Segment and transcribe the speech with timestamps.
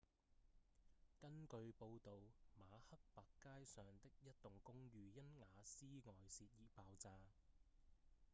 [1.19, 2.11] 根據報導
[2.57, 7.11] 馬克白街上的一棟公寓因瓦斯外洩而爆炸